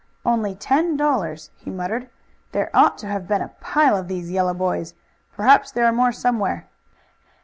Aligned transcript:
"Only 0.25 0.55
ten 0.55 0.97
dollars!" 0.97 1.51
he 1.57 1.69
muttered. 1.69 2.09
"There 2.53 2.71
ought 2.73 2.97
to 2.97 3.05
have 3.07 3.27
been 3.27 3.43
a 3.43 3.53
pile 3.61 3.95
of 3.95 4.07
these 4.07 4.31
yellow 4.31 4.55
boys. 4.55 4.95
Perhaps 5.35 5.69
there 5.71 5.85
are 5.85 5.91
more 5.91 6.11
somewhere." 6.11 6.65